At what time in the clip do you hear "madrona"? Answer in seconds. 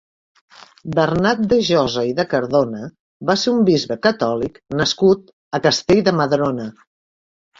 6.21-6.67